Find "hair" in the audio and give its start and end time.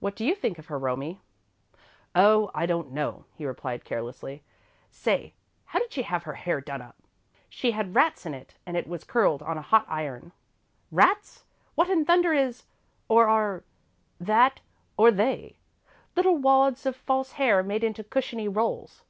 6.32-6.62, 17.32-17.62